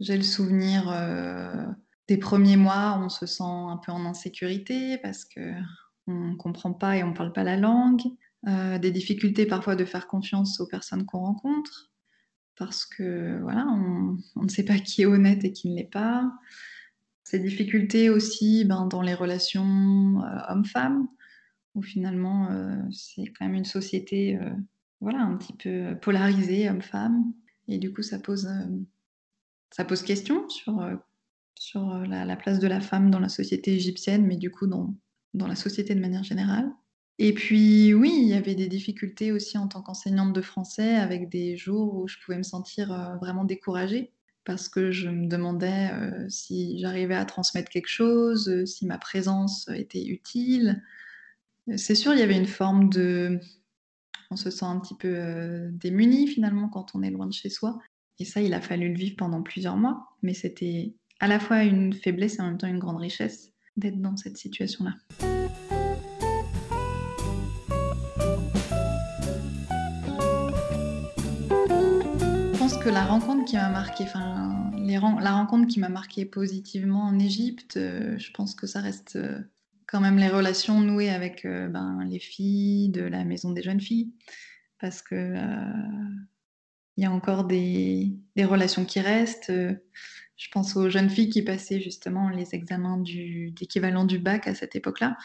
j'ai 0.00 0.16
le 0.16 0.24
souvenir 0.24 0.88
euh, 0.88 1.64
des 2.08 2.16
premiers 2.16 2.56
mois, 2.56 3.00
on 3.00 3.08
se 3.08 3.24
sent 3.24 3.44
un 3.44 3.76
peu 3.76 3.92
en 3.92 4.04
insécurité 4.04 4.98
parce 4.98 5.24
que 5.24 5.52
on 6.08 6.34
comprend 6.34 6.72
pas 6.72 6.96
et 6.96 7.04
on 7.04 7.12
parle 7.14 7.32
pas 7.32 7.44
la 7.44 7.56
langue. 7.56 8.02
Euh, 8.48 8.80
des 8.80 8.90
difficultés 8.90 9.46
parfois 9.46 9.76
de 9.76 9.84
faire 9.84 10.08
confiance 10.08 10.58
aux 10.58 10.66
personnes 10.66 11.06
qu'on 11.06 11.20
rencontre 11.20 11.92
parce 12.58 12.84
que 12.84 13.38
voilà, 13.40 13.64
on, 13.68 14.42
ne 14.42 14.48
sait 14.48 14.64
pas 14.64 14.80
qui 14.80 15.02
est 15.02 15.06
honnête 15.06 15.44
et 15.44 15.52
qui 15.52 15.70
ne 15.70 15.76
l'est 15.76 15.84
pas. 15.84 16.32
Ces 17.22 17.38
difficultés 17.38 18.10
aussi 18.10 18.64
ben, 18.64 18.86
dans 18.86 19.02
les 19.02 19.14
relations 19.14 20.20
hommes-femmes, 20.48 21.06
où 21.76 21.82
finalement 21.82 22.48
c'est 22.90 23.26
quand 23.26 23.46
même 23.46 23.54
une 23.54 23.64
société 23.64 24.36
voilà, 25.04 25.20
un 25.20 25.36
petit 25.36 25.52
peu 25.52 25.96
polarisé 26.00 26.68
homme-femme. 26.68 27.32
Et 27.68 27.78
du 27.78 27.92
coup, 27.92 28.02
ça 28.02 28.18
pose, 28.18 28.46
euh, 28.46 28.66
ça 29.70 29.84
pose 29.84 30.02
question 30.02 30.48
sur, 30.48 30.80
euh, 30.80 30.96
sur 31.54 31.92
euh, 31.92 32.06
la, 32.06 32.36
place 32.36 32.58
de 32.58 32.66
la 32.66 32.80
femme 32.80 33.10
dans 33.10 33.20
la 33.20 33.28
société 33.28 33.74
égyptienne, 33.74 34.26
mais 34.26 34.36
du 34.36 34.50
coup 34.50 34.66
dans, 34.66 34.94
dans 35.34 35.46
la 35.46 35.56
société 35.56 35.94
de 35.94 36.00
manière 36.00 36.24
générale. 36.24 36.70
Et 37.18 37.34
puis 37.34 37.92
oui, 37.92 38.12
il 38.16 38.28
y 38.28 38.34
avait 38.34 38.54
des 38.54 38.66
difficultés 38.66 39.30
aussi 39.30 39.58
en 39.58 39.68
tant 39.68 39.82
qu'enseignante 39.82 40.32
de 40.32 40.40
français, 40.40 40.96
avec 40.96 41.28
des 41.28 41.56
jours 41.58 41.94
où 41.94 42.08
je 42.08 42.16
pouvais 42.24 42.38
me 42.38 42.42
sentir 42.42 43.18
vraiment 43.20 43.44
découragée, 43.44 44.10
parce 44.44 44.68
que 44.68 44.90
je 44.90 45.10
me 45.10 45.28
demandais 45.28 45.92
si 46.28 46.76
j'arrivais 46.80 47.14
à 47.14 47.24
transmettre 47.24 47.70
quelque 47.70 47.88
chose, 47.88 48.64
si 48.64 48.84
ma 48.84 48.98
présence 48.98 49.68
était 49.68 50.04
utile. 50.04 50.82
C'est 51.76 51.94
sûr, 51.94 52.14
il 52.14 52.18
y 52.18 52.22
avait 52.22 52.36
une 52.36 52.46
forme 52.46 52.88
de, 52.90 53.38
on 54.30 54.36
se 54.36 54.50
sent 54.50 54.64
un 54.64 54.78
petit 54.80 54.94
peu 54.94 55.14
euh, 55.14 55.70
démuni 55.72 56.26
finalement 56.26 56.68
quand 56.68 56.94
on 56.94 57.02
est 57.02 57.10
loin 57.10 57.26
de 57.26 57.32
chez 57.32 57.50
soi. 57.50 57.78
Et 58.18 58.24
ça, 58.24 58.40
il 58.40 58.54
a 58.54 58.60
fallu 58.60 58.88
le 58.88 58.94
vivre 58.96 59.16
pendant 59.16 59.42
plusieurs 59.42 59.76
mois, 59.76 60.08
mais 60.22 60.34
c'était 60.34 60.94
à 61.20 61.26
la 61.26 61.40
fois 61.40 61.64
une 61.64 61.92
faiblesse 61.92 62.38
et 62.38 62.42
en 62.42 62.46
même 62.46 62.58
temps 62.58 62.66
une 62.66 62.78
grande 62.78 62.98
richesse 62.98 63.52
d'être 63.76 64.00
dans 64.00 64.16
cette 64.16 64.36
situation-là. 64.36 64.94
Je 72.52 72.58
pense 72.58 72.76
que 72.76 72.88
la 72.88 73.04
rencontre 73.04 73.44
qui 73.44 73.56
m'a 73.56 73.68
marqué, 73.68 74.04
enfin, 74.04 74.70
la 74.84 75.32
rencontre 75.32 75.66
qui 75.66 75.80
m'a 75.80 75.88
marqué 75.88 76.24
positivement 76.24 77.04
en 77.04 77.18
Égypte, 77.18 77.76
euh, 77.76 78.16
je 78.18 78.30
pense 78.32 78.54
que 78.54 78.66
ça 78.66 78.80
reste 78.80 79.16
euh, 79.16 79.40
quand 79.86 80.00
même 80.00 80.18
les 80.18 80.28
relations 80.28 80.80
nouées 80.80 81.10
avec 81.10 81.44
euh, 81.44 81.68
ben, 81.68 82.04
les 82.08 82.18
filles 82.18 82.90
de 82.90 83.02
la 83.02 83.24
maison 83.24 83.52
des 83.52 83.62
jeunes 83.62 83.80
filles, 83.80 84.12
parce 84.80 85.02
que 85.02 85.14
euh, 85.14 86.14
il 86.96 87.04
y 87.04 87.06
a 87.06 87.10
encore 87.10 87.44
des, 87.44 88.16
relations 88.38 88.84
qui 88.84 89.00
restent. 89.00 89.52
Je 90.36 90.48
pense 90.52 90.76
aux 90.76 90.90
jeunes 90.90 91.10
filles 91.10 91.28
qui 91.28 91.42
passaient 91.42 91.80
justement 91.80 92.28
les 92.28 92.54
examens 92.54 92.98
d'équivalent 92.98 94.04
du 94.04 94.18
bac 94.18 94.46
à 94.46 94.54
cette 94.54 94.76
époque-là. 94.76 95.16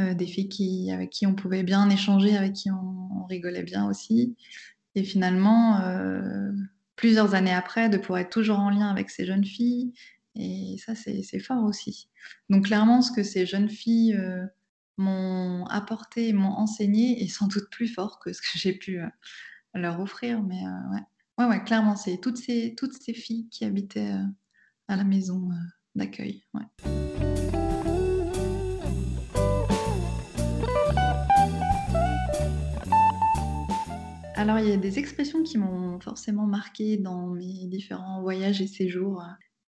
Euh, 0.00 0.14
des 0.14 0.26
filles 0.26 0.48
qui, 0.48 0.90
avec 0.90 1.10
qui 1.10 1.26
on 1.26 1.34
pouvait 1.34 1.62
bien 1.62 1.88
échanger, 1.90 2.36
avec 2.36 2.54
qui 2.54 2.70
on, 2.70 3.24
rigolait 3.26 3.62
bien 3.62 3.86
aussi. 3.86 4.36
Et 4.94 5.02
finalement, 5.02 5.80
plusieurs 6.94 7.34
années 7.34 7.54
après, 7.54 7.88
de 7.88 7.96
pouvoir 7.96 8.20
être 8.20 8.30
toujours 8.30 8.58
en 8.58 8.70
lien 8.70 8.88
avec 8.88 9.10
ces 9.10 9.24
jeunes 9.24 9.44
filles, 9.44 9.92
et 10.36 10.76
ça, 10.78 10.94
c'est 10.94 11.38
fort 11.38 11.64
aussi. 11.64 12.08
Donc 12.50 12.66
clairement, 12.66 13.02
ce 13.02 13.12
que 13.12 13.22
ces 13.22 13.46
jeunes 13.46 13.68
filles 13.68 14.14
euh, 14.16 14.44
m'ont 14.96 15.64
apporté, 15.66 16.32
m'ont 16.32 16.52
enseigné 16.52 17.22
est 17.22 17.28
sans 17.28 17.46
doute 17.46 17.70
plus 17.70 17.88
fort 17.88 18.18
que 18.18 18.32
ce 18.32 18.40
que 18.40 18.58
j'ai 18.58 18.72
pu 18.72 19.00
euh, 19.00 19.06
leur 19.74 20.00
offrir. 20.00 20.42
Mais 20.42 20.60
euh, 20.64 20.92
ouais. 20.92 21.00
ouais. 21.38 21.46
ouais, 21.46 21.64
clairement, 21.64 21.96
c'est 21.96 22.18
toutes 22.18 22.38
ces, 22.38 22.74
toutes 22.76 22.94
ces 23.00 23.14
filles 23.14 23.48
qui 23.48 23.64
habitaient 23.64 24.14
à 24.88 24.96
la 24.96 25.04
maison 25.04 25.50
d'accueil. 25.94 26.44
Alors, 34.36 34.58
il 34.58 34.68
y 34.68 34.72
a 34.72 34.76
des 34.76 34.98
expressions 34.98 35.42
qui 35.44 35.58
m'ont 35.58 36.00
forcément 36.00 36.46
marqué 36.46 36.96
dans 36.96 37.28
mes 37.28 37.66
différents 37.66 38.20
voyages 38.20 38.60
et 38.60 38.66
séjours. 38.66 39.22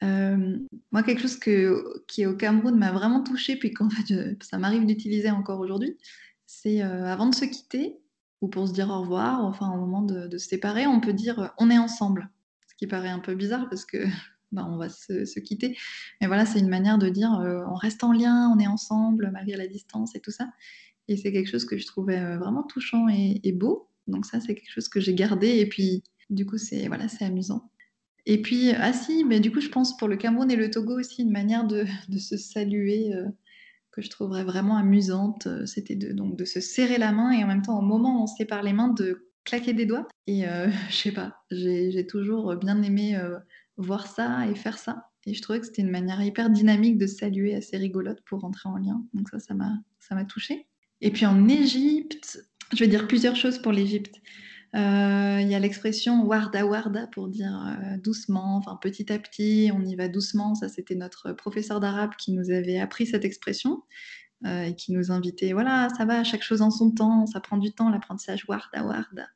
Euh, 0.06 0.58
moi, 0.92 1.04
quelque 1.04 1.22
chose 1.22 1.38
que, 1.38 2.04
qui 2.08 2.26
au 2.26 2.36
Cameroun 2.36 2.78
m'a 2.78 2.92
vraiment 2.92 3.24
touchée, 3.24 3.56
puis 3.56 3.74
qu'en 3.74 3.90
fait, 3.90 4.38
ça 4.44 4.58
m'arrive 4.58 4.86
d'utiliser 4.86 5.32
encore 5.32 5.60
aujourd'hui, 5.60 5.98
c'est 6.46 6.84
euh, 6.84 7.06
avant 7.06 7.28
de 7.28 7.36
se 7.36 7.46
quitter, 7.46 7.98
ou 8.42 8.48
pour 8.48 8.68
se 8.68 8.74
dire 8.74 8.90
au 8.90 9.02
revoir, 9.02 9.44
enfin 9.46 9.72
au 9.72 9.78
moment 9.78 10.02
de, 10.02 10.38
se 10.38 10.48
séparer, 10.48 10.86
on 10.88 11.00
peut 11.00 11.14
dire 11.14 11.40
euh, 11.40 11.48
on 11.58 11.70
est 11.70 11.78
ensemble. 11.78 12.30
Ce 12.68 12.76
qui 12.76 12.88
paraît 12.88 13.10
un 13.10 13.20
peu 13.20 13.36
bizarre 13.36 13.68
parce 13.70 13.86
que 13.86 14.06
ben, 14.52 14.68
on 14.70 14.78
va 14.78 14.90
se, 14.90 15.40
quitter. 15.40 15.78
Mais 16.22 16.28
voilà, 16.28 16.46
c'est 16.46 16.60
une 16.60 16.70
manière 16.70 16.98
de 16.98 17.10
dire 17.10 17.32
on 17.70 17.76
reste 17.76 18.04
en 18.04 18.12
lien, 18.12 18.52
on 18.56 18.60
est 18.60 18.68
ensemble 18.68 19.32
malgré 19.32 19.58
la 19.58 19.68
distance 19.68 20.16
et 20.16 20.20
tout 20.20 20.32
ça. 20.32 20.50
Et 21.08 21.18
c'est 21.18 21.32
quelque 21.32 21.50
chose 21.50 21.66
que 21.66 21.78
je 21.78 21.86
trouvais 21.86 22.38
vraiment 22.38 22.64
touchant 22.64 23.08
et, 23.10 23.40
et 23.44 23.52
beau. 23.52 23.90
Donc 24.08 24.26
ça, 24.26 24.40
c'est 24.40 24.56
quelque 24.56 24.72
chose 24.72 24.90
que 24.90 25.00
j'ai 25.00 25.14
gardé. 25.14 25.48
Et 25.60 25.68
puis, 25.68 26.04
du 26.30 26.46
coup, 26.46 26.58
c'est 26.58 26.88
voilà, 26.88 27.08
c'est 27.08 27.26
amusant. 27.26 27.70
Et 28.26 28.42
puis, 28.42 28.72
ah 28.72 28.94
si, 28.94 29.24
mais 29.24 29.40
du 29.40 29.52
coup, 29.52 29.62
je 29.62 29.70
pense 29.70 29.96
pour 29.98 30.08
le 30.08 30.18
Cameroun 30.18 30.50
et 30.50 30.56
le 30.56 30.72
Togo 30.72 31.00
aussi, 31.00 31.22
une 31.22 31.32
manière 31.32 31.66
de, 31.68 31.86
se 32.18 32.38
saluer 32.38 33.14
euh, 33.14 33.26
que 33.92 34.02
je 34.02 34.10
trouverais 34.10 34.44
vraiment 34.44 34.78
amusante, 34.78 35.48
euh, 35.48 35.66
c'était 35.66 35.96
de, 35.96 36.12
donc, 36.12 36.36
de 36.36 36.46
se 36.46 36.60
serrer 36.60 36.98
la 36.98 37.12
main 37.12 37.32
et 37.32 37.44
en 37.44 37.48
même 37.48 37.62
temps, 37.62 37.78
au 37.78 37.84
moment 37.84 38.20
où 38.20 38.24
on 38.24 38.28
se 38.28 38.36
sépare 38.36 38.64
les 38.64 38.74
mains, 38.74 38.90
de 38.90 39.30
claquer 39.44 39.74
des 39.74 39.86
doigts. 39.86 40.08
Et 40.28 40.48
euh, 40.48 40.70
je 40.90 40.96
sais 40.96 41.12
pas, 41.12 41.44
j'ai 41.52 42.08
toujours 42.08 42.56
bien 42.56 42.82
aimé 42.82 43.20
voir 43.78 44.08
ça 44.08 44.48
et 44.48 44.56
faire 44.56 44.78
ça. 44.78 45.10
Et 45.28 45.34
je 45.34 45.42
trouvais 45.42 45.60
que 45.60 45.66
c'était 45.66 45.82
une 45.82 45.90
manière 45.90 46.22
hyper 46.22 46.52
dynamique 46.52 47.00
de 47.00 47.08
saluer 47.08 47.56
assez 47.56 47.78
rigolote 47.78 48.22
pour 48.26 48.42
rentrer 48.42 48.70
en 48.70 48.78
lien. 48.78 49.04
Donc 49.14 49.30
ça, 49.30 49.40
ça 49.40 49.54
m'a 49.54 50.26
touchée. 50.26 50.68
Et 51.02 51.12
puis 51.12 51.26
en 51.26 51.48
Égypte, 51.48 52.48
je 52.74 52.80
vais 52.80 52.88
dire 52.88 53.08
plusieurs 53.08 53.36
choses 53.36 53.60
pour 53.60 53.72
l'Égypte. 53.72 54.22
Euh, 54.76 55.40
il 55.42 55.48
y 55.48 55.56
a 55.56 55.60
l'expression 55.60 56.24
warda 56.26 56.66
warda 56.66 57.08
pour 57.08 57.30
dire 57.30 57.66
euh, 57.66 57.98
doucement, 57.98 58.58
enfin 58.58 58.78
petit 58.82 59.12
à 59.12 59.18
petit, 59.20 59.72
on 59.74 59.82
y 59.86 59.96
va 59.96 60.10
doucement. 60.10 60.54
Ça, 60.54 60.68
c'était 60.68 60.96
notre 60.96 61.32
professeur 61.32 61.80
d'arabe 61.80 62.12
qui 62.18 62.34
nous 62.34 62.52
avait 62.52 62.78
appris 62.80 63.06
cette 63.06 63.24
expression 63.24 63.84
euh, 64.46 64.64
et 64.64 64.76
qui 64.76 64.92
nous 64.92 65.12
invitait, 65.12 65.54
voilà, 65.54 65.88
ça 65.98 66.04
va, 66.04 66.26
chaque 66.26 66.44
chose 66.44 66.62
en 66.62 66.72
son 66.72 66.92
temps, 66.92 67.26
ça 67.26 67.40
prend 67.40 67.58
du 67.58 67.72
temps, 67.72 67.90
l'apprentissage 67.90 68.46
warda 68.50 68.86
warda, 68.86 69.28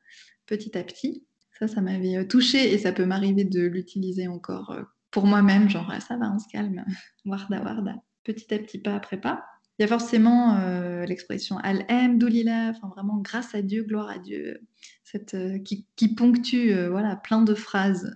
petit 0.46 0.76
à 0.76 0.82
petit. 0.82 1.24
Ça, 1.58 1.68
ça 1.68 1.80
m'avait 1.80 2.26
touché 2.26 2.72
et 2.72 2.78
ça 2.78 2.92
peut 2.92 3.04
m'arriver 3.06 3.44
de 3.44 3.62
l'utiliser 3.62 4.28
encore 4.28 4.76
pour 5.10 5.26
moi-même, 5.26 5.68
genre, 5.68 5.90
ah, 5.90 6.00
ça 6.00 6.16
va, 6.16 6.30
on 6.32 6.38
se 6.38 6.48
calme, 6.48 6.84
warda 7.24 7.62
warda, 7.62 7.96
petit 8.24 8.52
à 8.52 8.58
petit, 8.58 8.78
pas 8.78 8.94
après 8.94 9.18
pas. 9.18 9.44
Il 9.80 9.84
y 9.84 9.86
a 9.86 9.88
forcément 9.88 10.58
euh, 10.58 11.06
l'expression 11.06 11.56
Al-Hamdoulilah, 11.56 12.68
enfin 12.68 12.88
vraiment 12.88 13.16
grâce 13.16 13.54
à 13.54 13.62
Dieu, 13.62 13.82
gloire 13.82 14.10
à 14.10 14.18
Dieu, 14.18 14.60
cette, 15.04 15.32
euh, 15.32 15.58
qui, 15.58 16.14
ponctue 16.14 16.74
euh, 16.74 16.90
voilà, 16.90 17.16
plein 17.16 17.40
de 17.40 17.54
phrases, 17.54 18.14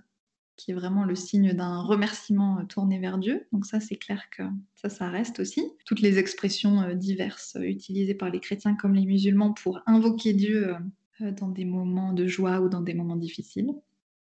qui 0.57 0.69
est 0.69 0.73
vraiment 0.75 1.05
le 1.05 1.15
signe 1.15 1.53
d'un 1.53 1.81
remerciement 1.81 2.63
tourné 2.67 2.99
vers 2.99 3.17
Dieu. 3.17 3.47
Donc 3.51 3.65
ça, 3.65 3.79
c'est 3.79 3.95
clair 3.95 4.29
que 4.29 4.43
ça, 4.75 4.89
ça 4.89 5.09
reste 5.09 5.39
aussi. 5.39 5.63
Toutes 5.87 6.01
les 6.01 6.19
expressions 6.19 6.93
diverses 6.93 7.57
utilisées 7.59 8.13
par 8.13 8.29
les 8.29 8.39
chrétiens 8.39 8.75
comme 8.75 8.93
les 8.93 9.07
musulmans 9.07 9.51
pour 9.51 9.79
invoquer 9.87 10.33
Dieu 10.33 10.75
dans 11.19 11.49
des 11.49 11.65
moments 11.65 12.13
de 12.13 12.27
joie 12.27 12.59
ou 12.59 12.69
dans 12.69 12.81
des 12.81 12.93
moments 12.93 13.15
difficiles. 13.15 13.73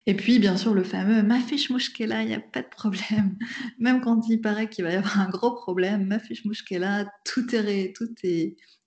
Et 0.07 0.15
puis, 0.15 0.39
bien 0.41 0.57
sûr, 0.57 0.75
le 0.75 0.83
fameux 0.83 1.23
ma 1.23 1.41
fiche 1.41 1.71
mouchkela, 1.71 2.23
il 2.23 2.29
n'y 2.29 2.35
a 2.35 2.41
pas 2.41 2.63
de 2.63 2.69
problème. 2.69 3.37
Même 3.79 4.01
quand 4.01 4.29
il 4.29 4.41
paraît 4.41 4.69
qu'il 4.69 4.85
va 4.85 4.93
y 4.93 4.97
avoir 4.97 5.21
un 5.21 5.29
gros 5.29 5.55
problème, 5.55 6.07
ma 6.07 6.19
fiche 6.19 6.45
mouchkela, 6.45 7.07
tout 7.25 7.55
est, 7.55 7.95
tout 7.95 8.09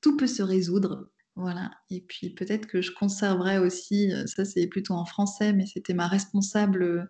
tout 0.01 0.17
peut 0.17 0.27
se 0.27 0.43
résoudre. 0.43 1.09
Voilà. 1.35 1.71
Et 1.89 2.01
puis, 2.01 2.29
peut-être 2.31 2.67
que 2.67 2.81
je 2.81 2.91
conserverai 2.91 3.59
aussi, 3.59 4.11
euh, 4.11 4.25
ça 4.25 4.45
c'est 4.45 4.67
plutôt 4.67 4.93
en 4.93 5.05
français, 5.05 5.53
mais 5.53 5.65
c'était 5.65 5.93
ma 5.93 6.07
responsable 6.07 6.83
euh, 6.83 7.03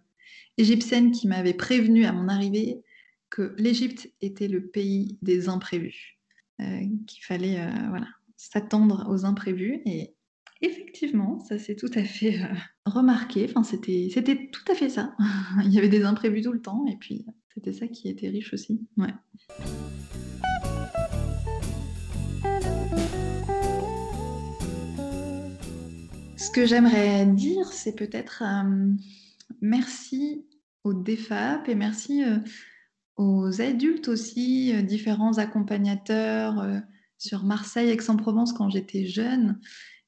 égyptienne 0.57 1.11
qui 1.11 1.27
m'avait 1.27 1.53
prévenu 1.53 2.05
à 2.05 2.11
mon 2.11 2.27
arrivée 2.27 2.83
que 3.29 3.55
l'Égypte 3.57 4.11
était 4.21 4.47
le 4.47 4.67
pays 4.67 5.17
des 5.21 5.49
imprévus. 5.49 6.19
qu'il 6.59 7.23
fallait 7.23 7.59
voilà, 7.89 8.07
s'attendre 8.37 9.05
aux 9.09 9.25
imprévus. 9.25 9.81
Et 9.85 10.15
effectivement, 10.61 11.39
ça 11.39 11.57
s'est 11.57 11.75
tout 11.75 11.91
à 11.95 12.03
fait 12.03 12.39
remarqué. 12.85 13.45
Enfin, 13.49 13.63
c'était, 13.63 14.09
tout 14.51 14.71
à 14.71 14.75
fait 14.75 14.89
ça. 14.89 15.15
Il 15.63 15.73
y 15.73 15.77
avait 15.77 15.89
des 15.89 16.03
imprévus 16.03 16.41
tout 16.41 16.53
le 16.53 16.61
temps. 16.61 16.85
Et 16.87 16.97
puis, 16.97 17.25
c'était 17.53 17.73
ça 17.73 17.87
qui 17.87 18.09
était 18.09 18.29
riche 18.29 18.53
aussi. 18.53 18.81
Ouais. 18.97 19.13
Ce 26.37 26.51
que 26.51 26.65
j'aimerais 26.65 27.25
dire, 27.25 27.67
c'est 27.73 27.95
peut-être 27.95 28.43
merci 29.61 30.45
aux 30.83 30.93
DFAP 30.93 31.69
et 31.69 31.75
merci 31.75 32.23
aux 33.17 33.61
adultes 33.61 34.07
aussi, 34.07 34.73
différents 34.83 35.37
accompagnateurs 35.37 36.81
sur 37.17 37.43
Marseille, 37.43 37.89
Aix-en-Provence 37.89 38.53
quand 38.53 38.69
j'étais 38.69 39.05
jeune 39.05 39.59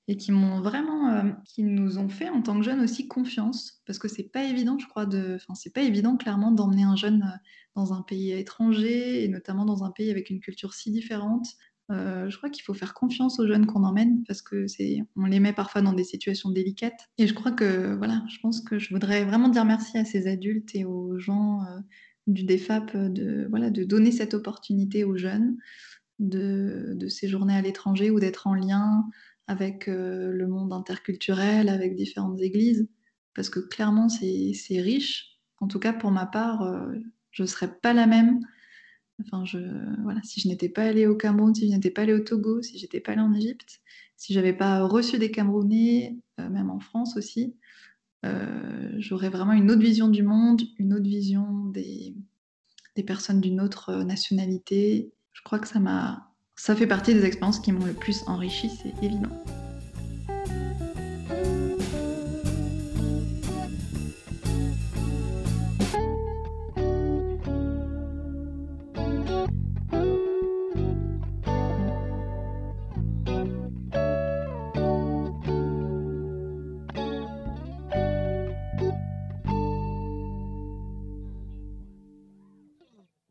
et 0.07 0.15
qui 0.15 0.31
m'ont 0.31 0.61
vraiment, 0.61 1.35
qui 1.43 1.63
nous 1.63 1.97
ont 1.97 2.07
fait 2.07 2.29
en 2.29 2.41
tant 2.41 2.57
que 2.57 2.63
jeunes 2.63 2.79
aussi 2.79 3.07
confiance 3.07 3.81
parce 3.85 3.99
que 3.99 4.07
c'est 4.07 4.31
pas 4.31 4.43
évident, 4.43 4.79
je 4.79 4.87
crois, 4.87 5.05
de, 5.05 5.35
enfin 5.35 5.53
c'est 5.53 5.73
pas 5.73 5.81
évident 5.81 6.15
clairement 6.15 6.51
d'emmener 6.51 6.83
un 6.83 6.95
jeune 6.95 7.39
dans 7.75 7.93
un 7.93 8.01
pays 8.01 8.31
étranger 8.31 9.23
et 9.23 9.27
notamment 9.27 9.65
dans 9.65 9.83
un 9.83 9.91
pays 9.91 10.09
avec 10.09 10.29
une 10.29 10.39
culture 10.39 10.73
si 10.73 10.91
différente. 10.91 11.47
Euh, 11.89 12.29
je 12.29 12.37
crois 12.37 12.49
qu'il 12.49 12.63
faut 12.63 12.73
faire 12.73 12.93
confiance 12.93 13.39
aux 13.39 13.47
jeunes 13.47 13.65
qu'on 13.65 13.83
emmène 13.83 14.23
parce 14.27 14.41
que 14.41 14.67
c'est, 14.67 14.99
on 15.15 15.25
les 15.25 15.39
met 15.39 15.53
parfois 15.53 15.81
dans 15.81 15.93
des 15.93 16.03
situations 16.03 16.49
délicates. 16.49 17.07
Et 17.17 17.27
je 17.27 17.33
crois 17.33 17.51
que, 17.51 17.95
voilà, 17.95 18.23
je 18.27 18.39
pense 18.41 18.61
que 18.61 18.77
je 18.77 18.89
voudrais 18.93 19.23
vraiment 19.23 19.47
dire 19.47 19.63
merci 19.63 19.97
à 19.97 20.03
ces 20.03 20.27
adultes 20.27 20.75
et 20.75 20.83
aux 20.83 21.17
gens 21.17 21.61
euh, 21.63 21.79
du 22.27 22.43
DEFAP 22.43 22.95
de, 22.95 23.47
voilà, 23.49 23.69
de 23.69 23.83
donner 23.83 24.11
cette 24.11 24.33
opportunité 24.33 25.03
aux 25.03 25.15
jeunes 25.15 25.57
de 26.19 27.07
séjourner 27.09 27.53
à 27.53 27.61
l'étranger 27.61 28.09
ou 28.09 28.19
d'être 28.19 28.47
en 28.47 28.55
lien 28.55 29.05
avec 29.47 29.87
euh, 29.87 30.31
le 30.31 30.47
monde 30.47 30.73
interculturel, 30.73 31.69
avec 31.69 31.95
différentes 31.95 32.41
églises. 32.41 32.87
Parce 33.33 33.49
que 33.49 33.59
clairement, 33.59 34.09
c'est, 34.09 34.81
riche. 34.81 35.39
En 35.59 35.67
tout 35.67 35.79
cas, 35.79 35.93
pour 35.93 36.11
ma 36.11 36.25
part, 36.25 36.67
je 37.31 37.43
ne 37.43 37.47
serais 37.47 37.71
pas 37.79 37.93
la 37.93 38.07
même 38.07 38.39
Enfin, 39.19 39.43
voilà, 40.03 40.21
si 40.23 40.39
je 40.41 40.47
n'étais 40.47 40.69
pas 40.69 40.83
allée 40.83 41.07
au 41.07 41.15
Cameroun, 41.15 41.53
si 41.55 41.67
je 41.67 41.73
n'étais 41.73 41.89
pas 41.89 42.03
allée 42.03 42.13
au 42.13 42.19
Togo, 42.19 42.61
si 42.61 42.77
j'étais 42.77 42.99
pas 42.99 43.13
allée 43.13 43.21
en 43.21 43.33
Égypte, 43.33 43.79
si 44.15 44.33
j'avais 44.33 44.53
pas 44.53 44.83
reçu 44.83 45.17
des 45.17 45.31
Camerounais, 45.31 46.17
euh, 46.39 46.49
même 46.49 46.69
en 46.69 46.79
France 46.79 47.17
aussi, 47.17 47.55
euh, 48.25 48.93
j'aurais 48.99 49.29
vraiment 49.29 49.53
une 49.53 49.71
autre 49.71 49.81
vision 49.81 50.09
du 50.09 50.23
monde, 50.23 50.61
une 50.77 50.93
autre 50.93 51.07
vision 51.07 51.65
des 51.71 52.15
personnes 53.05 53.41
d'une 53.41 53.61
autre 53.61 54.03
nationalité. 54.03 55.11
Je 55.33 55.41
crois 55.43 55.59
que 55.59 55.67
ça 55.67 55.79
m'a, 55.79 56.31
ça 56.57 56.75
fait 56.75 56.87
partie 56.87 57.13
des 57.13 57.23
expériences 57.23 57.59
qui 57.59 57.71
m'ont 57.71 57.85
le 57.85 57.93
plus 57.93 58.23
enrichi, 58.27 58.69
c'est 58.69 59.03
évident. 59.03 59.29